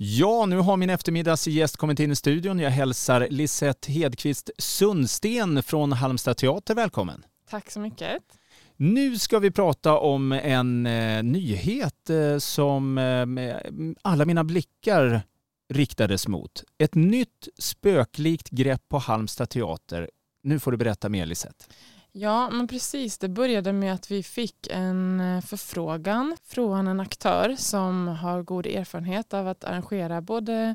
Ja, 0.00 0.46
nu 0.46 0.56
har 0.56 0.76
min 0.76 0.90
eftermiddagsgäst 0.90 1.76
kommit 1.76 2.00
in 2.00 2.12
i 2.12 2.16
studion. 2.16 2.58
Jag 2.58 2.70
hälsar 2.70 3.26
Lisette 3.30 3.92
Hedqvist 3.92 4.50
Sundsten 4.58 5.62
från 5.62 5.92
Halmstad 5.92 6.36
teater 6.36 6.74
välkommen. 6.74 7.24
Tack 7.50 7.70
så 7.70 7.80
mycket. 7.80 8.22
Nu 8.76 9.18
ska 9.18 9.38
vi 9.38 9.50
prata 9.50 9.98
om 9.98 10.32
en 10.32 10.86
eh, 10.86 11.22
nyhet 11.22 12.10
eh, 12.10 12.38
som 12.38 12.98
eh, 12.98 13.56
alla 14.02 14.24
mina 14.24 14.44
blickar 14.44 15.22
riktades 15.68 16.28
mot. 16.28 16.64
Ett 16.78 16.94
nytt 16.94 17.48
spöklikt 17.58 18.50
grepp 18.50 18.88
på 18.88 18.98
Halmstad 18.98 19.50
teater. 19.50 20.10
Nu 20.42 20.58
får 20.58 20.70
du 20.70 20.76
berätta 20.76 21.08
mer 21.08 21.26
Lisette. 21.26 21.64
Ja, 22.12 22.50
men 22.50 22.68
precis. 22.68 23.18
Det 23.18 23.28
började 23.28 23.72
med 23.72 23.94
att 23.94 24.10
vi 24.10 24.22
fick 24.22 24.66
en 24.70 25.20
eh, 25.20 25.40
förfrågan 25.40 26.36
från 26.44 26.88
en 26.88 27.00
aktör 27.00 27.54
som 27.58 28.08
har 28.08 28.42
god 28.42 28.66
erfarenhet 28.66 29.34
av 29.34 29.48
att 29.48 29.64
arrangera 29.64 30.20
både 30.20 30.74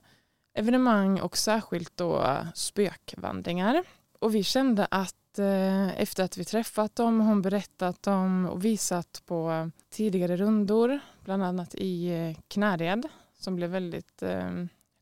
evenemang 0.53 1.21
och 1.21 1.37
särskilt 1.37 1.97
då 1.97 2.37
spökvandringar. 2.55 3.83
Och 4.19 4.35
vi 4.35 4.43
kände 4.43 4.87
att 4.91 5.39
eh, 5.39 6.01
efter 6.01 6.23
att 6.23 6.37
vi 6.37 6.45
träffat 6.45 6.95
dem, 6.95 7.19
hon 7.19 7.41
berättat 7.41 8.07
om 8.07 8.45
och 8.45 8.65
visat 8.65 9.21
på 9.25 9.71
tidigare 9.89 10.37
rundor, 10.37 10.99
bland 11.23 11.43
annat 11.43 11.75
i 11.75 12.07
eh, 12.07 12.41
Knäred, 12.47 13.07
som 13.39 13.55
blev 13.55 13.69
väldigt 13.69 14.21
eh, 14.21 14.51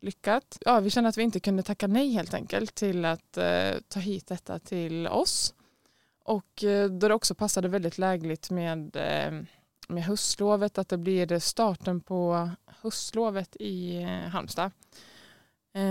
lyckat. 0.01 0.57
Ja, 0.65 0.79
vi 0.79 0.89
kände 0.89 1.09
att 1.09 1.17
vi 1.17 1.23
inte 1.23 1.39
kunde 1.39 1.63
tacka 1.63 1.87
nej 1.87 2.11
helt 2.11 2.33
enkelt 2.33 2.75
till 2.75 3.05
att 3.05 3.37
ta 3.87 3.99
hit 3.99 4.27
detta 4.27 4.59
till 4.59 5.07
oss. 5.07 5.53
Och 6.23 6.63
eh, 6.63 6.89
då 6.89 7.07
det 7.07 7.13
också 7.13 7.35
passade 7.35 7.67
väldigt 7.67 7.97
lägligt 7.97 8.49
med, 8.49 8.95
eh, 8.95 9.41
med 9.87 10.03
höstlovet, 10.03 10.77
att 10.77 10.89
det 10.89 10.97
blir 10.97 11.39
starten 11.39 12.01
på 12.01 12.49
höstlovet 12.81 13.55
i 13.59 14.01
eh, 14.01 14.07
Halmstad. 14.07 14.71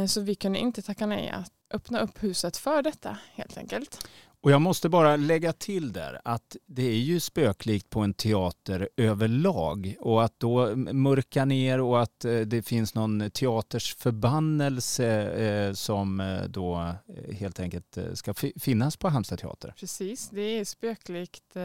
Så 0.09 0.21
vi 0.21 0.35
kunde 0.35 0.59
inte 0.59 0.83
tacka 0.83 1.07
nej 1.07 1.29
att 1.29 1.53
öppna 1.75 2.01
upp 2.01 2.23
huset 2.23 2.57
för 2.57 2.83
detta 2.83 3.19
helt 3.33 3.59
enkelt. 3.59 4.09
Och 4.43 4.51
jag 4.51 4.61
måste 4.61 4.89
bara 4.89 5.17
lägga 5.17 5.53
till 5.53 5.93
där 5.93 6.21
att 6.25 6.57
det 6.67 6.83
är 6.83 6.99
ju 6.99 7.21
spöklikt 7.21 7.91
på 7.91 8.01
en 8.01 8.15
teater 8.15 8.89
överlag 8.97 9.97
och 10.01 10.25
att 10.25 10.41
då 10.41 10.77
mörka 10.77 11.45
ner 11.45 11.81
och 11.81 12.03
att 12.03 12.25
eh, 12.25 12.41
det 12.41 12.63
finns 12.63 12.95
någon 12.95 13.31
teaters 13.31 13.95
förbannelse 13.95 15.07
eh, 15.31 15.73
som 15.73 16.21
eh, 16.21 16.43
då 16.43 16.95
helt 17.33 17.61
enkelt 17.61 17.99
ska 18.15 18.35
finnas 18.61 18.97
på 18.97 19.09
Halmstad 19.09 19.39
teater. 19.39 19.75
Precis, 19.77 20.29
det 20.29 20.41
är 20.41 20.65
spöklikt 20.65 21.57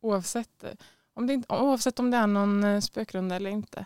oavsett 0.00 0.64
om 1.14 1.26
det, 1.26 1.42
oavsett 1.48 1.98
om 1.98 2.10
det 2.10 2.16
är 2.16 2.26
någon 2.26 2.82
spökrunda 2.82 3.36
eller 3.36 3.50
inte. 3.50 3.84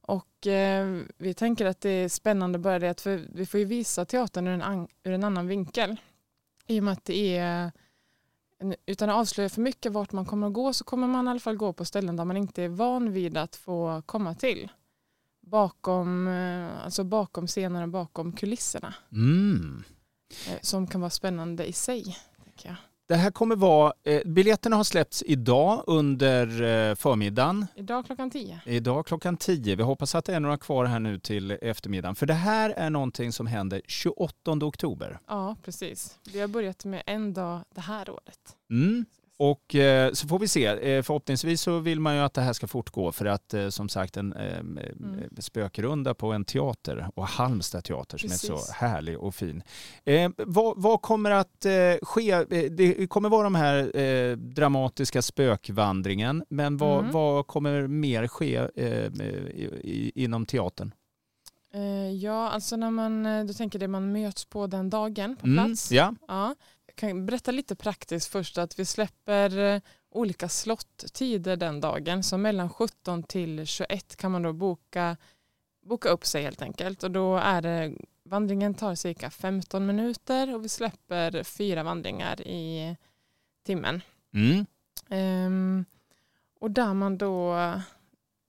Och 0.00 0.46
eh, 0.46 1.00
vi 1.18 1.34
tänker 1.34 1.66
att 1.66 1.80
det 1.80 1.90
är 1.90 2.08
spännande 2.08 2.58
bara 2.58 2.78
det 2.78 2.90
att 2.90 3.00
för 3.00 3.20
vi 3.34 3.46
får 3.46 3.60
ju 3.60 3.66
visa 3.66 4.04
teatern 4.04 4.46
ur 4.46 4.62
en, 4.62 4.88
ur 5.04 5.12
en 5.12 5.24
annan 5.24 5.46
vinkel. 5.46 5.96
I 6.72 6.80
och 6.80 6.84
med 6.84 6.92
att 6.92 7.04
det 7.04 7.36
är, 7.36 7.72
utan 8.86 9.10
att 9.10 9.16
avslöja 9.16 9.48
för 9.48 9.60
mycket 9.60 9.92
vart 9.92 10.12
man 10.12 10.26
kommer 10.26 10.46
att 10.46 10.52
gå 10.52 10.72
så 10.72 10.84
kommer 10.84 11.06
man 11.06 11.26
i 11.26 11.30
alla 11.30 11.40
fall 11.40 11.56
gå 11.56 11.72
på 11.72 11.84
ställen 11.84 12.16
där 12.16 12.24
man 12.24 12.36
inte 12.36 12.62
är 12.62 12.68
van 12.68 13.12
vid 13.12 13.36
att 13.36 13.56
få 13.56 14.02
komma 14.06 14.34
till. 14.34 14.70
Bakom, 15.40 16.28
eh, 16.28 16.84
alltså 16.84 17.04
bakom 17.04 17.46
scenerna, 17.46 17.88
bakom 17.88 18.32
kulisserna. 18.32 18.94
Mm. 19.12 19.84
Eh, 20.48 20.58
som 20.60 20.86
kan 20.86 21.00
vara 21.00 21.10
spännande 21.10 21.66
i 21.66 21.72
sig. 21.72 22.16
jag. 22.62 22.76
Det 23.08 23.14
här 23.14 23.30
kommer 23.30 23.56
vara, 23.56 23.92
eh, 24.02 24.22
biljetterna 24.24 24.76
har 24.76 24.84
släppts 24.84 25.22
idag 25.26 25.84
under 25.86 26.46
eh, 26.46 26.94
förmiddagen. 26.94 27.66
Idag 27.74 28.06
klockan 28.06 28.30
10. 28.30 28.60
Idag 28.66 29.06
klockan 29.06 29.36
10. 29.36 29.76
Vi 29.76 29.82
hoppas 29.82 30.14
att 30.14 30.24
det 30.24 30.34
är 30.34 30.40
några 30.40 30.58
kvar 30.58 30.84
här 30.84 31.00
nu 31.00 31.18
till 31.18 31.50
eftermiddagen. 31.50 32.14
För 32.14 32.26
det 32.26 32.34
här 32.34 32.70
är 32.70 32.90
någonting 32.90 33.32
som 33.32 33.46
händer 33.46 33.82
28 33.86 34.50
oktober. 34.50 35.18
Ja, 35.28 35.56
precis. 35.62 36.18
Vi 36.32 36.40
har 36.40 36.48
börjat 36.48 36.84
med 36.84 37.02
en 37.06 37.32
dag 37.32 37.60
det 37.74 37.80
här 37.80 38.10
året. 38.10 38.56
Mm. 38.70 39.04
Och 39.42 39.74
eh, 39.74 40.12
så 40.12 40.28
får 40.28 40.38
vi 40.38 40.48
se. 40.48 40.66
Eh, 40.66 41.02
förhoppningsvis 41.02 41.62
så 41.62 41.78
vill 41.78 42.00
man 42.00 42.14
ju 42.14 42.20
att 42.20 42.34
det 42.34 42.40
här 42.40 42.52
ska 42.52 42.66
fortgå 42.66 43.12
för 43.12 43.26
att 43.26 43.54
eh, 43.54 43.68
som 43.68 43.88
sagt 43.88 44.16
en 44.16 44.32
eh, 44.32 44.58
mm. 44.58 44.90
spökrunda 45.38 46.14
på 46.14 46.32
en 46.32 46.44
teater 46.44 47.08
och 47.14 47.26
Halmstad 47.26 47.84
teater 47.84 48.18
som 48.18 48.28
Precis. 48.28 48.50
är 48.50 48.56
så 48.56 48.72
härlig 48.72 49.18
och 49.18 49.34
fin. 49.34 49.62
Eh, 50.04 50.30
vad, 50.36 50.82
vad, 50.82 51.02
kommer 51.02 51.30
att 51.30 51.64
eh, 51.64 51.72
ske? 52.02 52.44
Det 52.70 53.06
kommer 53.06 53.28
vara 53.28 53.42
de 53.44 53.54
här 53.54 54.36
dramatiska 54.36 55.22
spökvandringen 55.22 56.44
men 56.48 56.76
vad, 56.76 56.98
mm. 56.98 57.12
vad 57.12 57.46
kommer 57.46 57.86
mer 57.86 58.26
ske 58.26 58.68
inom 60.14 60.46
teatern? 60.46 60.94
Ja, 62.20 62.50
alltså 62.50 62.76
när 62.76 62.90
man, 62.90 63.46
du 63.46 63.54
tänker 63.54 63.78
det 63.78 63.88
man 63.88 64.12
möts 64.12 64.44
på 64.44 64.66
den 64.66 64.90
dagen 64.90 65.36
på 65.36 65.46
mm, 65.46 65.66
plats. 65.66 65.90
Mm, 65.92 65.98
ja. 65.98 66.14
ja 66.28 66.54
kan 66.94 67.26
berätta 67.26 67.50
lite 67.50 67.76
praktiskt 67.76 68.32
först 68.32 68.58
att 68.58 68.78
vi 68.78 68.84
släpper 68.84 69.58
eh, 69.58 69.80
olika 70.10 70.48
slottider 70.48 71.56
den 71.56 71.80
dagen. 71.80 72.22
Så 72.22 72.38
mellan 72.38 72.70
17 72.70 73.22
till 73.22 73.66
21 73.66 74.16
kan 74.16 74.32
man 74.32 74.42
då 74.42 74.52
boka, 74.52 75.16
boka 75.82 76.08
upp 76.08 76.26
sig 76.26 76.42
helt 76.42 76.62
enkelt. 76.62 77.02
Och 77.02 77.10
då 77.10 77.36
är 77.36 77.62
det, 77.62 77.92
vandringen 78.24 78.74
tar 78.74 78.94
cirka 78.94 79.30
15 79.30 79.86
minuter 79.86 80.54
och 80.54 80.64
vi 80.64 80.68
släpper 80.68 81.42
fyra 81.42 81.82
vandringar 81.82 82.40
i 82.40 82.96
timmen. 83.66 84.00
Mm. 84.34 84.66
Um, 85.08 85.84
och 86.60 86.70
där 86.70 86.94
man 86.94 87.18
då, 87.18 87.52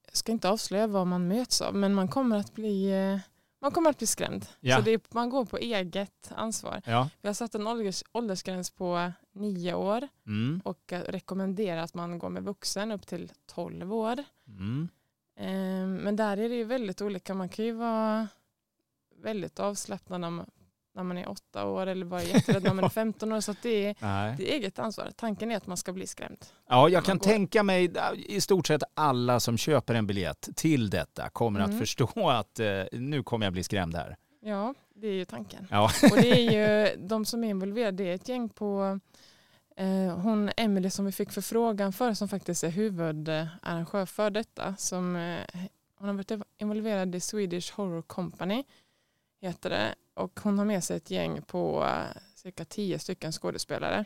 jag 0.05 0.17
ska 0.17 0.31
inte 0.31 0.49
avslöja 0.49 0.87
vad 0.87 1.07
man 1.07 1.27
möts 1.27 1.61
av, 1.61 1.75
men 1.75 1.93
man 1.93 2.07
kommer 2.07 2.37
att 2.37 2.53
bli 2.53 2.91
eh, 2.91 3.19
man 3.63 3.71
kommer 3.71 3.89
att 3.89 3.97
bli 3.97 4.07
skrämd. 4.07 4.45
Ja. 4.59 4.77
Så 4.77 4.81
det 4.81 4.91
är, 4.91 5.01
man 5.09 5.29
går 5.29 5.45
på 5.45 5.57
eget 5.57 6.31
ansvar. 6.35 6.81
Ja. 6.85 7.09
Vi 7.21 7.27
har 7.29 7.33
satt 7.33 7.55
en 7.55 7.67
ålders, 7.67 8.03
åldersgräns 8.11 8.69
på 8.69 9.11
nio 9.33 9.73
år 9.73 10.07
mm. 10.27 10.61
och 10.65 10.93
rekommenderar 11.07 11.81
att 11.81 11.93
man 11.93 12.19
går 12.19 12.29
med 12.29 12.43
vuxen 12.43 12.91
upp 12.91 13.07
till 13.07 13.31
tolv 13.45 13.93
år. 13.93 14.23
Mm. 14.47 14.89
Um, 15.39 15.95
men 15.95 16.15
där 16.15 16.37
är 16.37 16.49
det 16.49 16.55
ju 16.55 16.63
väldigt 16.63 17.01
olika. 17.01 17.33
Man 17.33 17.49
kan 17.49 17.65
ju 17.65 17.71
vara 17.71 18.27
väldigt 19.15 19.59
avslappnad 19.59 20.23
när 20.95 21.03
man, 21.03 21.17
är 21.17 21.29
åtta 21.29 21.65
år 21.65 21.87
eller 21.87 22.05
vara 22.05 22.23
jätterädd 22.23 22.63
när 22.63 22.73
man 22.73 22.85
är 22.85 22.89
15 23.03 23.31
år. 23.31 23.41
Så 23.41 23.55
det 23.61 23.85
är, 23.85 23.95
det 24.37 24.51
är 24.51 24.55
eget 24.55 24.79
ansvar. 24.79 25.11
Tanken 25.15 25.51
är 25.51 25.57
att 25.57 25.67
man 25.67 25.77
ska 25.77 25.93
bli 25.93 26.07
skrämd. 26.07 26.45
Ja, 26.69 26.89
jag 26.89 27.05
kan 27.05 27.17
går. 27.17 27.23
tänka 27.25 27.63
mig 27.63 27.91
i 28.15 28.41
stort 28.41 28.67
sett 28.67 28.83
alla 28.93 29.39
som 29.39 29.57
köper 29.57 29.95
en 29.95 30.07
biljett 30.07 30.49
till 30.55 30.89
detta 30.89 31.29
kommer 31.29 31.59
mm. 31.59 31.71
att 31.71 31.79
förstå 31.79 32.09
att 32.29 32.59
eh, 32.59 32.83
nu 32.91 33.23
kommer 33.23 33.45
jag 33.45 33.53
bli 33.53 33.63
skrämd 33.63 33.95
här. 33.95 34.17
Ja, 34.41 34.73
det 34.95 35.07
är 35.07 35.13
ju 35.13 35.25
tanken. 35.25 35.67
Ja. 35.71 35.83
Och 36.11 36.17
det 36.17 36.29
är 36.29 36.51
ju 36.51 36.95
de 36.97 37.25
som 37.25 37.43
är 37.43 37.49
involverade, 37.49 38.03
det 38.03 38.09
är 38.09 38.15
ett 38.15 38.29
gäng 38.29 38.49
på 38.49 38.99
eh, 39.77 40.17
hon 40.17 40.51
Emily 40.57 40.89
som 40.89 41.05
vi 41.05 41.11
fick 41.11 41.31
förfrågan 41.31 41.93
för 41.93 42.13
som 42.13 42.27
faktiskt 42.27 42.63
är 42.63 42.69
huvudarrangör 42.69 44.05
för 44.05 44.29
detta. 44.29 44.75
Som, 44.75 45.15
eh, 45.15 45.61
hon 45.95 46.07
har 46.07 46.15
varit 46.15 46.31
involverad 46.57 47.15
i 47.15 47.19
Swedish 47.19 47.73
Horror 47.73 48.01
Company 48.01 48.63
heter 49.41 49.69
det 49.69 49.95
och 50.13 50.39
hon 50.43 50.57
har 50.57 50.65
med 50.65 50.83
sig 50.83 50.97
ett 50.97 51.11
gäng 51.11 51.41
på 51.41 51.83
uh, 51.83 52.21
cirka 52.35 52.65
tio 52.65 52.99
stycken 52.99 53.31
skådespelare. 53.31 54.05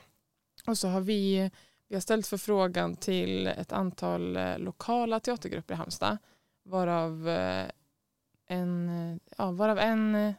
Och 0.67 0.77
så 0.77 0.87
har 0.87 1.01
vi, 1.01 1.51
vi 1.87 1.95
har 1.95 2.01
ställt 2.01 2.27
förfrågan 2.27 2.95
till 2.95 3.47
ett 3.47 3.71
antal 3.71 4.37
uh, 4.37 4.59
lokala 4.59 5.19
teatergrupper 5.19 5.73
i 5.73 5.77
Halmstad 5.77 6.17
varav 6.63 7.27
uh, 7.27 7.65
en, 8.47 9.19
ja, 9.37 9.51
varav 9.51 9.79
en 9.79 10.33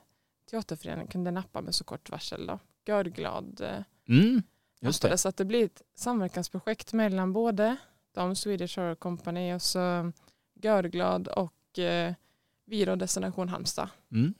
teaterförening 0.50 1.06
kunde 1.06 1.30
nappa 1.30 1.60
med 1.60 1.74
så 1.74 1.84
kort 1.84 2.10
varsel. 2.10 2.46
Då. 2.46 2.58
Görglad 2.86 3.60
mm, 4.08 4.42
just 4.80 5.02
det. 5.02 5.18
Så 5.18 5.28
att 5.28 5.36
det 5.36 5.44
blir 5.44 5.64
ett 5.64 5.82
samverkansprojekt 5.94 6.92
mellan 6.92 7.32
både 7.32 7.76
de 8.12 8.36
Swedish 8.36 8.78
Horror 8.78 8.94
Company 8.94 9.54
och 9.54 9.62
så 9.62 10.12
Görglad 10.62 11.28
och 11.28 11.78
eh, 11.78 12.14
vi 12.64 12.84
då 12.84 12.96
Destination 12.96 13.48
Halmstad. 13.48 13.88
Mm. 14.12 14.34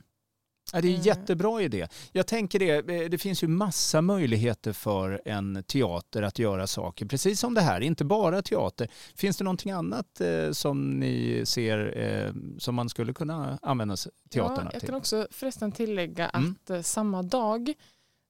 Ja, 0.72 0.80
det 0.80 0.88
är 0.88 0.90
en 0.90 0.94
mm. 0.94 1.06
jättebra 1.06 1.62
idé. 1.62 1.88
Jag 2.12 2.26
tänker 2.26 2.58
det, 2.58 3.02
eh, 3.02 3.10
det 3.10 3.18
finns 3.18 3.42
ju 3.42 3.48
massa 3.48 4.02
möjligheter 4.02 4.72
för 4.72 5.22
en 5.24 5.64
teater 5.66 6.22
att 6.22 6.38
göra 6.38 6.66
saker, 6.66 7.06
precis 7.06 7.40
som 7.40 7.54
det 7.54 7.60
här, 7.60 7.80
inte 7.80 8.04
bara 8.04 8.42
teater. 8.42 8.88
Finns 9.14 9.36
det 9.36 9.44
någonting 9.44 9.72
annat 9.72 10.20
eh, 10.20 10.50
som 10.52 10.90
ni 10.90 11.42
ser 11.46 11.98
eh, 11.98 12.32
som 12.58 12.74
man 12.74 12.88
skulle 12.88 13.12
kunna 13.12 13.58
använda 13.62 13.96
teaterna 14.30 14.56
ja, 14.56 14.62
jag 14.62 14.70
till? 14.70 14.80
Jag 14.82 14.82
kan 14.82 14.94
också 14.94 15.28
förresten 15.30 15.72
tillägga 15.72 16.28
mm. 16.28 16.50
att 16.50 16.70
eh, 16.70 16.82
samma 16.82 17.22
dag 17.22 17.74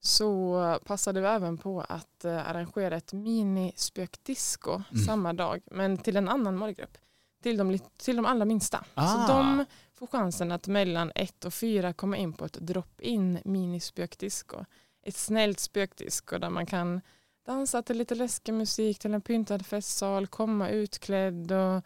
så 0.01 0.79
passade 0.85 1.21
vi 1.21 1.27
även 1.27 1.59
på 1.59 1.81
att 1.81 2.25
eh, 2.25 2.49
arrangera 2.49 2.97
ett 2.97 3.13
minispökdisco 3.13 4.71
mm. 4.71 5.05
samma 5.05 5.33
dag, 5.33 5.63
men 5.71 5.99
till 5.99 6.17
en 6.17 6.29
annan 6.29 6.57
målgrupp. 6.57 6.99
Till 7.43 7.57
de, 7.57 7.79
till 7.97 8.17
de 8.17 8.27
allra 8.27 8.45
minsta. 8.45 8.85
Ah. 8.95 9.27
Så 9.27 9.33
de 9.33 9.65
får 9.95 10.07
chansen 10.07 10.53
att 10.53 10.67
mellan 10.67 11.13
ett 11.15 11.45
och 11.45 11.55
fyra 11.55 11.93
komma 11.93 12.17
in 12.17 12.33
på 12.33 12.45
ett 12.45 12.59
drop-in 12.61 13.39
minispökdisco. 13.45 14.65
Ett 15.03 15.17
snällt 15.17 15.61
spökdisco 15.61 16.39
där 16.39 16.51
man 16.51 16.67
kan 16.67 17.01
dansa 17.47 17.83
till 17.83 17.99
lite 17.99 18.15
läskig 18.15 18.55
musik 18.55 18.99
till 18.99 19.15
en 19.15 19.21
pyntad 19.21 19.67
festsal, 19.67 20.27
komma 20.27 20.69
utklädd 20.69 21.53
och, 21.53 21.85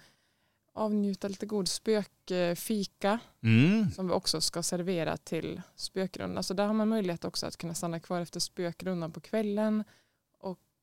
avnjuta 0.75 1.29
lite 1.29 1.47
god 1.47 1.69
spökfika 1.69 3.19
Mm. 3.43 3.91
som 3.91 4.09
vi 4.09 4.15
också 4.15 4.41
ska 4.41 4.63
servera 4.63 5.17
till 5.17 5.63
spökrundan. 5.77 6.43
Så 6.43 6.55
där 6.55 6.67
har 6.67 6.75
man 6.75 6.89
möjlighet 6.89 7.25
också 7.25 7.47
att 7.47 7.57
kunna 7.57 7.75
stanna 7.75 8.01
kvar 8.01 8.21
efter 8.21 8.41
spökrundan 8.41 9.13
på 9.13 9.21
kvällen 9.21 9.85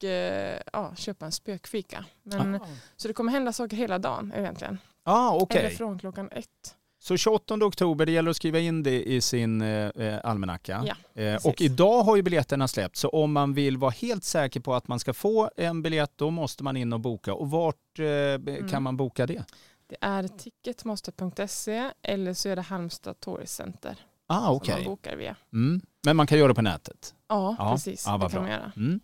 och 0.03 0.09
eh, 0.09 0.61
ja, 0.73 0.95
köpa 0.95 1.25
en 1.25 1.31
spökfika. 1.31 2.05
Men, 2.23 2.55
Ah. 2.55 2.59
Så 2.97 3.07
det 3.07 3.13
kommer 3.13 3.31
hända 3.31 3.53
saker 3.53 3.77
hela 3.77 3.99
dagen 3.99 4.33
egentligen. 4.35 4.77
Ah, 5.03 5.31
okej. 5.35 5.59
Eller 5.59 5.69
från 5.69 5.99
klockan 5.99 6.29
ett. 6.31 6.75
Så 7.01 7.17
28 7.17 7.53
oktober, 7.53 8.05
det 8.05 8.11
gäller 8.11 8.29
att 8.31 8.35
skriva 8.37 8.59
in 8.59 8.83
det 8.83 9.03
i 9.03 9.21
sin 9.21 9.61
eh, 9.61 10.19
almanacka. 10.23 10.83
Ja, 11.15 11.21
eh, 11.23 11.45
och 11.45 11.61
idag 11.61 12.03
har 12.03 12.15
ju 12.15 12.21
biljetterna 12.21 12.67
släppt, 12.67 12.95
så 12.97 13.09
om 13.09 13.31
man 13.31 13.53
vill 13.53 13.77
vara 13.77 13.91
helt 13.91 14.23
säker 14.23 14.59
på 14.59 14.75
att 14.75 14.87
man 14.87 14.99
ska 14.99 15.13
få 15.13 15.49
en 15.55 15.81
biljett, 15.81 16.11
då 16.15 16.29
måste 16.29 16.63
man 16.63 16.77
in 16.77 16.93
och 16.93 16.99
boka. 16.99 17.33
Och 17.33 17.51
vart 17.51 17.99
eh, 17.99 18.67
kan 18.69 18.83
man 18.83 18.97
boka 18.97 19.25
det? 19.25 19.43
Det 19.87 19.97
är 20.01 20.27
ticketmaster.se 20.27 21.91
eller 22.01 22.33
så 22.33 22.49
är 22.49 22.55
det 22.55 22.61
Halmstad 22.61 23.19
Tourist 23.19 23.55
Center 23.55 23.95
Ah, 24.27 24.45
som 24.45 24.55
okej. 24.55 24.75
man 24.75 24.83
bokar 24.83 25.15
via. 25.15 25.35
Mm. 25.53 25.81
Men 26.05 26.15
man 26.15 26.27
kan 26.27 26.37
göra 26.37 26.47
det 26.47 26.53
på 26.53 26.61
nätet? 26.61 27.13
Ja, 27.27 27.55
Ja, 27.59 27.71
precis. 27.71 28.03
ja, 28.07 28.13
det 28.13 28.19
kan 28.21 28.31
bra. 28.31 28.41
man 28.41 28.51
göra. 28.51 28.71
Mm. 28.75 28.99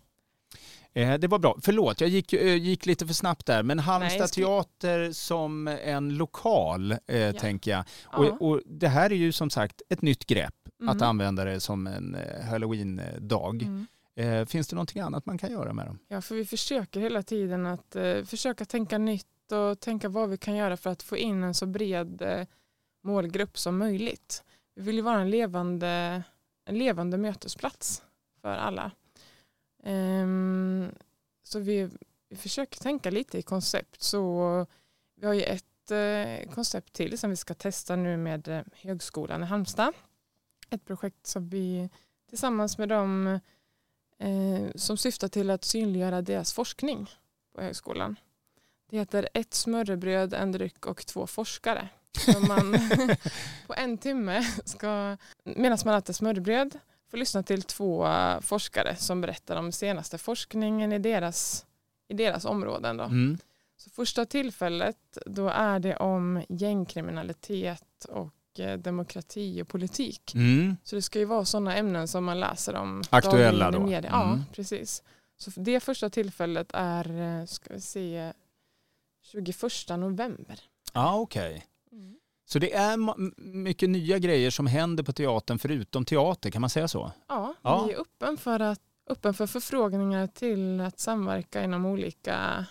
Eh, 0.96 1.14
det 1.18 1.28
var 1.28 1.38
bra. 1.38 1.58
Förlåt, 1.62 2.00
jag 2.00 2.10
gick, 2.10 2.32
eh, 2.32 2.54
gick 2.56 2.86
lite 2.86 3.06
för 3.06 3.14
snabbt 3.14 3.46
där. 3.46 3.62
Men 3.62 3.78
Halmstad 3.78 4.28
skulle- 4.28 4.46
teater 4.46 5.12
som 5.12 5.68
en 5.68 6.16
lokal, 6.16 6.92
eh, 7.06 7.32
tänker 7.36 7.70
jag. 7.70 7.84
Ja. 8.12 8.18
Och, 8.18 8.42
och 8.50 8.60
det 8.66 8.88
här 8.88 9.10
är 9.12 9.16
ju 9.16 9.32
som 9.32 9.50
sagt 9.50 9.82
ett 9.88 10.02
nytt 10.02 10.26
grepp, 10.26 10.54
att 10.88 10.94
Mm. 10.96 11.08
använda 11.08 11.44
det 11.44 11.60
som 11.60 11.86
en 11.86 12.14
eh, 12.14 12.44
halloween-dag. 12.44 13.62
Mm. 13.62 13.86
Eh, 14.16 14.46
finns 14.46 14.68
det 14.68 14.76
någonting 14.76 15.02
annat 15.02 15.26
man 15.26 15.38
kan 15.38 15.50
göra 15.52 15.72
med 15.72 15.86
dem? 15.86 15.98
Ja, 16.08 16.20
för 16.20 16.34
vi 16.34 16.44
försöker 16.44 17.00
hela 17.00 17.22
tiden 17.22 17.66
att 17.66 17.96
eh, 17.96 18.22
försöka 18.24 18.64
tänka 18.64 18.98
nytt 18.98 19.26
och 19.52 19.80
tänka 19.80 20.08
vad 20.08 20.28
vi 20.30 20.36
kan 20.38 20.56
göra 20.56 20.76
för 20.76 20.90
att 20.90 21.02
få 21.02 21.16
in 21.16 21.42
en 21.42 21.54
så 21.54 21.66
bred 21.66 22.46
målgrupp 23.04 23.58
som 23.58 23.78
möjligt. 23.78 24.44
Vi 24.76 24.82
vill 24.82 24.96
ju 24.96 25.02
vara 25.02 25.20
en 25.20 25.30
levande, 25.30 26.22
en 26.68 26.78
levande 26.78 27.18
mötesplats 27.18 28.02
för 28.42 28.48
alla. 28.54 28.90
Ehm, 29.86 30.90
så 31.42 31.58
vi, 31.58 31.90
vi 32.28 32.36
försöker 32.36 32.78
tänka 32.80 33.10
lite 33.10 33.38
i 33.38 33.42
koncept. 33.42 34.02
Så 34.02 34.66
vi 35.14 35.26
har 35.26 35.34
ju 35.34 35.42
ett 35.42 35.90
eh, 35.90 36.50
koncept 36.54 36.92
till 36.92 37.18
som 37.18 37.30
vi 37.30 37.36
ska 37.36 37.54
testa 37.54 37.96
nu 37.96 38.16
med 38.16 38.48
eh, 38.48 38.62
Högskolan 38.72 39.42
i 39.42 39.46
Halmstad. 39.46 39.94
Ett 40.70 40.84
projekt 40.84 41.26
som 41.26 41.48
vi 41.48 41.90
tillsammans 42.28 42.78
med 42.78 42.88
dem 42.88 43.40
eh, 44.18 44.70
som 44.74 44.96
syftar 44.96 45.28
till 45.28 45.50
att 45.50 45.64
synliggöra 45.64 46.22
deras 46.22 46.52
forskning 46.52 47.10
på 47.54 47.62
högskolan. 47.62 48.16
Det 48.90 48.98
heter 48.98 49.28
Ett 49.34 49.54
smörrebröd, 49.54 50.34
en 50.34 50.52
dryck 50.52 50.86
och 50.86 51.06
två 51.06 51.26
forskare. 51.26 51.88
Så 52.18 52.40
man 52.40 52.72
på 53.66 53.74
en 53.74 53.98
timme 53.98 54.42
ska, 54.64 55.16
medan 55.44 55.78
man 55.84 55.94
äter 55.94 56.12
smörrebröd, 56.12 56.78
få 57.10 57.16
lyssna 57.16 57.42
till 57.42 57.62
två 57.62 58.06
eh, 58.06 58.40
forskare 58.40 58.96
som 58.96 59.20
berättar 59.20 59.56
om 59.56 59.72
senaste 59.72 60.18
forskningen 60.18 60.92
i 60.92 60.98
deras, 60.98 61.66
i 62.08 62.14
deras 62.14 62.44
områden. 62.44 62.96
Då. 62.96 63.04
Mm. 63.04 63.38
Så 63.76 63.90
första 63.90 64.26
tillfället 64.26 65.18
då 65.26 65.48
är 65.48 65.78
det 65.78 65.96
om 65.96 66.44
gängkriminalitet 66.48 68.04
och 68.08 68.60
eh, 68.60 68.78
demokrati 68.78 69.62
och 69.62 69.68
politik. 69.68 70.34
Mm. 70.34 70.76
Så 70.84 70.96
det 70.96 71.02
ska 71.02 71.18
ju 71.18 71.24
vara 71.24 71.44
sådana 71.44 71.76
ämnen 71.76 72.08
som 72.08 72.24
man 72.24 72.40
läser 72.40 72.74
om 72.74 73.02
Aktuella 73.10 73.70
då? 73.70 73.78
Mm. 73.78 74.04
Ja, 74.04 74.38
precis. 74.52 75.02
Så 75.36 75.50
det 75.56 75.80
första 75.80 76.10
tillfället 76.10 76.70
är, 76.74 77.40
eh, 77.40 77.46
ska 77.46 77.74
vi 77.74 77.80
se, 77.80 78.32
21 79.22 79.96
november. 79.96 80.60
Ja, 80.92 81.18
okej. 81.18 81.66
Så 82.48 82.58
det 82.58 82.72
är 82.74 82.96
mycket 83.40 83.90
nya 83.90 84.18
grejer 84.18 84.50
som 84.50 84.66
händer 84.66 85.04
på 85.04 85.12
teatern 85.12 85.58
förutom 85.58 86.04
teater, 86.04 86.50
kan 86.50 86.60
man 86.60 86.70
säga 86.70 86.88
så? 86.88 87.12
Ja, 87.28 87.54
Ja. 87.62 87.84
vi 87.86 87.92
är 87.92 88.00
öppen 88.00 88.36
för, 88.36 88.60
att, 88.60 88.80
öppen 89.10 89.34
för 89.34 89.46
förfrågningar 89.46 90.26
till 90.26 90.80
att 90.80 90.98
samverka 91.00 91.64
inom 91.64 91.86
olika, 91.86 92.66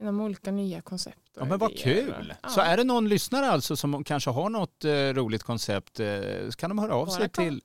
inom 0.00 0.20
olika 0.20 0.50
nya 0.50 0.80
koncept. 0.80 1.18
Ja, 1.36 1.44
men 1.44 1.58
vad 1.58 1.78
kul! 1.78 2.34
Ja. 2.42 2.48
Så 2.48 2.60
är 2.60 2.76
det 2.76 2.84
någon 2.84 3.08
lyssnare 3.08 3.46
alltså 3.46 3.76
som 3.76 4.04
kanske 4.04 4.30
har 4.30 4.48
något 4.50 4.84
eh, 4.84 4.90
roligt 4.92 5.42
koncept 5.42 6.00
eh, 6.00 6.20
så 6.50 6.56
kan 6.56 6.70
de 6.70 6.78
höra 6.78 6.94
av 6.94 7.06
Bara 7.06 7.16
sig 7.16 7.28
kom. 7.28 7.44
till... 7.44 7.62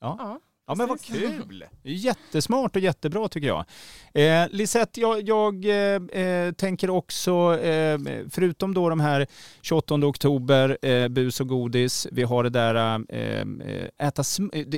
Ja, 0.00 0.16
Ja 0.18 0.40
men 0.74 0.88
vad 0.88 1.00
kul! 1.00 1.64
Jättesmart 1.82 2.76
och 2.76 2.82
jättebra 2.82 3.28
tycker 3.28 3.48
jag. 3.48 3.64
Eh, 4.14 4.48
Lisette, 4.50 5.00
jag, 5.00 5.28
jag 5.28 5.64
eh, 5.64 6.22
eh, 6.22 6.52
tänker 6.52 6.90
också, 6.90 7.58
eh, 7.60 7.98
förutom 8.30 8.74
då 8.74 8.88
de 8.88 9.00
här 9.00 9.26
28 9.62 9.94
oktober, 9.94 10.78
eh, 10.82 11.08
bus 11.08 11.40
och 11.40 11.48
godis, 11.48 12.06
vi 12.12 12.22
har 12.22 12.44
det 12.44 12.50
där, 12.50 12.74
eh, 13.08 13.40
eh, 13.40 14.06
äta 14.06 14.22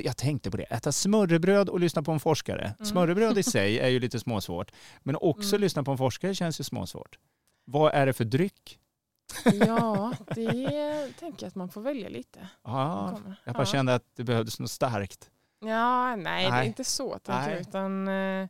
jag 0.03 0.17
tänkte 0.17 0.51
på 0.51 0.57
det, 0.57 0.63
äta 0.63 0.91
smörrebröd 0.91 1.69
och 1.69 1.79
lyssna 1.79 2.03
på 2.03 2.11
en 2.11 2.19
forskare. 2.19 2.73
Mm. 2.79 2.85
Smörrebröd 2.85 3.37
i 3.37 3.43
sig 3.53 3.79
är 3.79 3.87
ju 3.87 3.99
lite 3.99 4.19
småsvårt, 4.19 4.71
men 5.03 5.15
också 5.15 5.55
Mm. 5.55 5.61
lyssna 5.61 5.83
på 5.83 5.91
en 5.91 5.97
forskare 5.97 6.35
känns 6.35 6.59
ju 6.59 6.63
småsvårt. 6.63 7.17
Vad 7.65 7.93
är 7.93 8.05
det 8.05 8.13
för 8.13 8.25
dryck? 8.25 8.77
ja, 9.67 10.13
det 10.35 11.13
tänker 11.19 11.43
jag 11.45 11.47
att 11.47 11.55
man 11.55 11.69
får 11.69 11.81
välja 11.81 12.09
lite. 12.09 12.47
Ja, 12.63 13.11
kommer. 13.15 13.35
jag 13.45 13.53
bara 13.53 13.61
Ja. 13.61 13.65
kände 13.65 13.95
att 13.95 14.03
det 14.15 14.23
behövdes 14.23 14.59
något 14.59 14.71
starkt. 14.71 15.29
Ja, 15.65 16.15
nej, 16.15 16.45
det 16.45 16.51
Nej. 16.51 16.59
är 16.59 16.63
inte 16.63 16.83
så 16.83 17.19
tänker 17.19 17.49
jag, 17.51 17.61
utan 17.61 18.07
eh, 18.07 18.47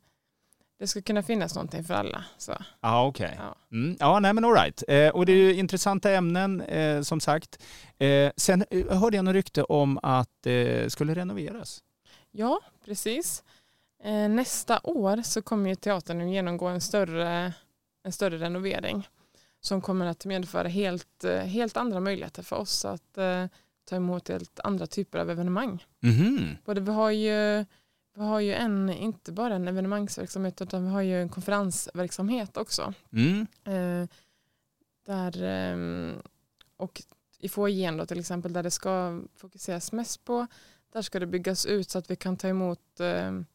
det 0.79 0.87
ska 0.87 1.01
kunna 1.01 1.23
finnas 1.23 1.55
någonting 1.55 1.83
för 1.83 1.93
alla. 1.93 2.25
Så, 2.37 2.55
Ja, 2.81 3.05
okej. 3.07 3.35
ja. 3.39 3.55
Mm, 3.71 3.97
ja, 3.99 4.19
nej 4.19 4.33
men 4.33 4.45
all 4.45 4.53
right. 4.53 4.83
Eh, 4.87 5.09
och 5.09 5.25
det 5.25 5.31
är 5.31 5.35
ju 5.35 5.53
intressanta 5.55 6.11
ämnen 6.11 6.61
eh, 6.61 7.01
som 7.01 7.19
sagt. 7.19 7.63
Eh, 7.97 8.31
sen 8.37 8.65
eh, 8.71 8.99
hörde 8.99 9.15
jag 9.17 9.25
något 9.25 9.33
rykte 9.33 9.63
om 9.63 9.99
att 10.03 10.29
det 10.41 10.81
eh, 10.83 10.87
skulle 10.87 11.13
renoveras. 11.15 11.83
ja, 12.31 12.59
precis. 12.85 13.43
Nästa 14.29 14.79
år 14.83 15.21
så 15.21 15.41
kommer 15.41 15.69
ju 15.69 15.75
teatern 15.75 16.21
att 16.21 16.29
genomgå 16.33 16.67
en 16.67 16.81
större, 16.81 17.53
en 18.03 18.11
större 18.11 18.37
renovering 18.37 19.07
som 19.59 19.81
kommer 19.81 20.05
att 20.05 20.25
medföra 20.25 20.67
helt, 20.67 21.25
helt 21.45 21.77
andra 21.77 21.99
möjligheter 21.99 22.43
för 22.43 22.55
oss 22.55 22.85
att 22.85 23.17
ta 23.85 23.95
emot 23.95 24.27
helt 24.27 24.59
andra 24.59 24.87
typer 24.87 25.19
av 25.19 25.29
evenemang. 25.29 25.85
Mhm. 25.99 26.57
Både 26.65 26.81
vi 26.81 26.91
har 26.91 27.11
ju 27.11 27.65
vi 28.15 28.21
har 28.21 28.39
ju 28.39 28.53
en, 28.53 28.89
inte 28.89 29.31
bara 29.31 29.55
en 29.55 29.67
evenemangsverksamhet 29.67 30.61
utan 30.61 30.83
vi 30.83 30.89
har 30.89 31.01
ju 31.01 31.21
en 31.21 31.29
konferensverksamhet 31.29 32.57
också. 32.57 32.93
Mm. 33.11 33.47
Eh, 33.63 34.09
där, 35.05 35.43
ehm, 35.43 36.21
och 36.77 37.01
i 37.37 37.49
foajén 37.49 37.97
då 37.97 38.05
till 38.05 38.19
exempel 38.19 38.53
där 38.53 38.63
det 38.63 38.71
ska 38.71 39.21
fokuseras 39.35 39.91
mest 39.91 40.25
på, 40.25 40.47
där 40.93 41.01
ska 41.01 41.19
det 41.19 41.25
byggas 41.27 41.65
ut 41.65 41.89
så 41.89 41.97
att 41.97 42.11
vi 42.11 42.15
kan 42.15 42.37
ta 42.37 42.47
emot 42.47 42.99
ehm, 42.99 43.45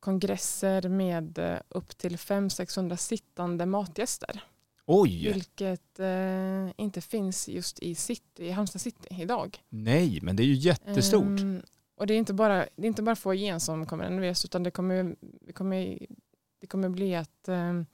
kongresser 0.00 0.88
med 0.88 1.38
eh, 1.38 1.58
upp 1.68 1.98
till 1.98 2.16
500-600 2.16 2.96
sittande 2.96 3.66
matgäster. 3.66 4.44
Oj, 4.86 5.32
Vilket 5.32 6.00
eh, 6.00 6.70
inte 6.76 7.00
finns 7.00 7.48
just 7.48 7.78
i, 7.78 7.94
city, 7.94 8.44
i 8.46 8.50
Halmstad 8.50 8.80
city 8.80 9.22
idag. 9.22 9.62
nej 9.68 10.18
men 10.22 10.36
det 10.36 10.42
är 10.42 10.46
ju 10.46 10.54
jättestort. 10.54 11.40
Ehm, 11.40 11.62
och 11.96 12.06
det 12.06 12.14
är 12.14 12.18
inte 12.18 12.34
bara, 12.34 12.56
det 12.76 12.82
är 12.82 12.86
inte 12.86 13.02
bara 13.02 13.16
foajén 13.16 13.60
som 13.60 13.86
kommer 13.86 14.04
renoveras 14.04 14.44
utan 14.44 14.62
det 14.62 14.70
kommer, 14.70 15.16
det 15.20 15.52
kommer, 15.52 15.98
det 16.60 16.66
kommer 16.66 16.88
bli 16.88 17.14
att 17.14 17.48
ehm, 17.48 17.86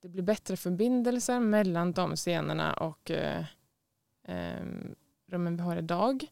det 0.00 0.08
blir 0.08 0.22
bättre 0.22 0.56
förbindelser 0.56 1.40
mellan 1.40 1.92
de 1.92 2.16
scenerna 2.16 2.74
och 2.74 3.10
eh, 3.10 3.44
ehm, 4.28 4.94
rummen 5.28 5.56
vi 5.56 5.62
har 5.62 5.76
idag. 5.76 6.24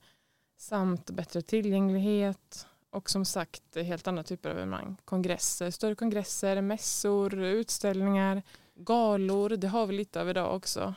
Samt 0.56 1.10
bättre 1.10 1.42
tillgänglighet 1.42 2.66
och 2.90 3.10
som 3.10 3.24
sagt 3.24 3.62
helt 3.76 4.08
andra 4.08 4.22
typer 4.22 4.50
av 4.50 4.56
evenemang. 4.56 4.96
Kongresser, 5.04 5.70
större 5.70 5.94
kongresser, 5.94 6.60
mässor, 6.60 7.38
utställningar, 7.38 8.42
galor. 8.74 9.48
Det 9.48 9.68
har 9.68 9.86
vi 9.86 9.92
lite 9.96 10.20
av 10.20 10.28
idag 10.28 10.56
också. 10.56 10.94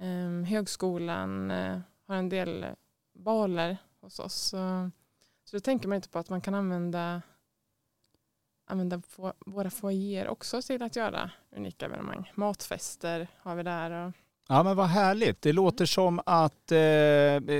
Ehm, 0.00 0.44
högskolan 0.44 1.50
eh, 1.50 1.78
har 2.06 2.14
en 2.16 2.28
del 2.28 2.66
baler 3.14 3.76
hos 4.00 4.18
oss. 4.18 4.34
Så, 4.34 4.90
så 5.44 5.56
då 5.56 5.60
tänker 5.60 5.88
man 5.88 5.96
inte 5.96 6.08
på 6.08 6.18
att 6.18 6.30
man 6.30 6.40
kan 6.40 6.54
använda, 6.54 7.22
använda 8.66 9.02
få, 9.02 9.32
våra 9.46 9.70
foajéer 9.70 10.28
också 10.28 10.62
till 10.62 10.82
att 10.82 10.96
göra 10.96 11.30
unika 11.50 11.86
evenemang. 11.86 12.32
Matfester 12.34 13.28
har 13.38 13.54
vi 13.54 13.62
där. 13.62 13.90
Och, 13.90 14.12
Ja 14.48 14.62
men 14.62 14.76
vad 14.76 14.86
härligt. 14.86 15.42
Det 15.42 15.52
låter 15.52 15.86
som 15.86 16.20
att 16.26 16.72
eh, 16.72 16.76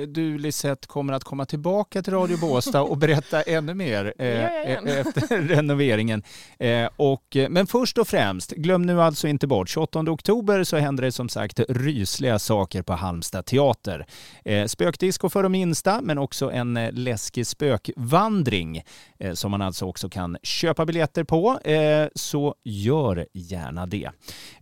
du 0.09 0.39
Lisette 0.39 0.87
kommer 0.87 1.13
att 1.13 1.25
komma 1.25 1.47
tillbaka 1.47 2.03
till 2.03 2.13
Radio 2.13 2.39
Båstad 2.39 2.83
och 2.83 2.97
berätta 2.97 3.43
ännu 3.47 3.75
mer 3.75 4.15
eh, 4.19 4.27
gärna. 4.27 4.93
efter 4.93 5.43
renoveringen. 5.49 6.23
Eh, 6.59 6.89
och, 6.97 7.37
eh, 7.37 7.49
men 7.49 7.67
först 7.67 7.99
och 7.99 8.09
främst, 8.09 8.51
glöm 8.51 8.83
nu 8.83 9.03
alltså 9.03 9.29
inte 9.29 9.47
bort, 9.47 9.69
28 9.69 9.99
oktober 9.99 10.65
så 10.65 10.77
händer 10.77 11.05
det 11.05 11.13
som 11.13 11.29
sagt 11.29 11.61
rysliga 11.69 12.39
saker 12.39 12.83
på 12.83 12.93
Halmstad 12.93 13.47
teater. 13.47 14.07
Eh, 14.45 14.67
spökdisco 14.67 15.29
för 15.29 15.43
de 15.43 15.53
minsta 15.53 16.01
men 16.03 16.19
också 16.19 16.51
en 16.51 16.77
eh, 16.77 16.93
läskig 16.93 17.47
spökvandring 17.47 18.83
eh, 19.19 19.33
som 19.33 19.51
man 19.51 19.63
alltså 19.63 19.87
också 19.87 20.09
kan 20.09 20.37
köpa 20.43 20.87
biljetter 20.87 21.25
på. 21.25 21.59
Eh, 21.59 22.09
så 22.15 22.55
gör 22.65 23.27
gärna 23.33 23.87
det. 23.87 24.11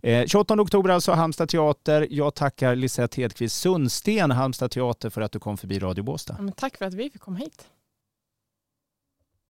Eh, 0.01 0.25
28 0.25 0.53
oktober 0.53 0.89
alltså 0.89 1.11
Halmstad 1.11 1.49
teater 1.49 2.14
jag 2.15 2.35
tackar 2.35 2.75
Lisette 2.75 3.21
Hedqvist 3.21 3.61
Sundsten, 3.61 4.31
Halmstad 4.31 4.71
teater, 4.71 5.09
för 5.09 5.21
att 5.21 5.31
du 5.31 5.39
kom 5.39 5.57
förbi 5.57 5.79
Radio 5.79 6.03
Båstad. 6.03 6.37
Ja, 6.39 6.51
tack 6.57 6.77
för 6.77 6.85
att 6.85 6.93
vi 6.93 7.09
fick 7.09 7.21
komma 7.21 7.37
hit. 7.37 7.67